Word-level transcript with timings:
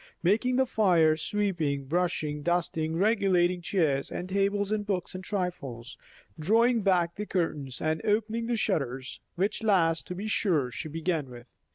Making 0.23 0.55
the 0.55 0.65
fire, 0.65 1.15
sweeping, 1.15 1.85
brushing, 1.85 2.41
dusting, 2.41 2.97
regulating 2.97 3.61
chairs 3.61 4.11
and 4.11 4.27
tables 4.27 4.71
and 4.71 4.83
books 4.83 5.13
and 5.13 5.23
trifles, 5.23 5.95
drawing 6.39 6.81
back 6.81 7.13
the 7.13 7.27
curtains 7.27 7.79
and 7.79 8.03
opening 8.03 8.47
the 8.47 8.55
shutters; 8.55 9.19
which 9.35 9.61
last, 9.61 10.07
to 10.07 10.15
be 10.15 10.25
sure, 10.25 10.71
she 10.71 10.89
began 10.89 11.29
with. 11.29 11.45